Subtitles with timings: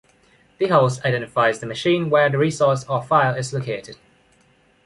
[0.57, 3.97] The host identifies the machine where the resource or file is located.